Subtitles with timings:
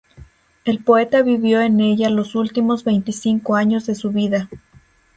[0.65, 4.49] El poeta vivió en ella los últimos veinticinco años de su vida.